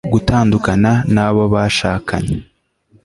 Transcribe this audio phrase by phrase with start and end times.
[0.13, 2.37] gutandukana na bo bashakanye